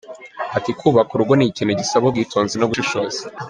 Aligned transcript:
Ati 0.57 0.71
“Kubaka 0.79 1.11
urugo 1.13 1.33
ni 1.35 1.45
ikintu 1.51 1.73
gisaba 1.79 2.05
ubwitonzi 2.07 2.55
no 2.57 2.67
gushishoza. 2.69 3.19